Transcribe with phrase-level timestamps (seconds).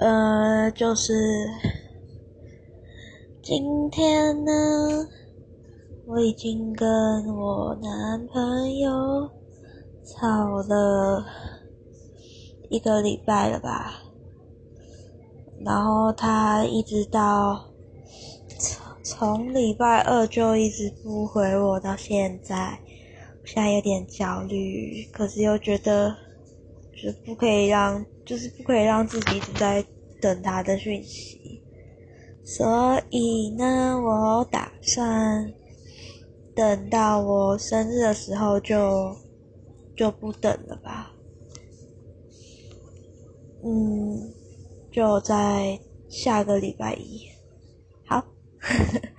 [0.00, 1.12] 呃，就是
[3.42, 4.50] 今天呢，
[6.06, 6.88] 我已经跟
[7.36, 9.30] 我男朋友
[10.02, 11.22] 吵了
[12.70, 14.00] 一个礼拜了吧，
[15.62, 17.66] 然后他一直到。
[19.02, 22.80] 从礼拜二就一直不回我，到现在，
[23.42, 26.16] 我现在有点焦虑，可是又觉得，
[27.02, 29.84] 就不可以让，就是不可以让自己一直在
[30.20, 31.62] 等他的讯息，
[32.44, 35.52] 所以呢，我打算
[36.54, 39.16] 等到我生日的时候就
[39.96, 41.14] 就不等了吧，
[43.64, 44.32] 嗯，
[44.90, 47.22] 就在下个礼拜一，
[48.04, 48.24] 好。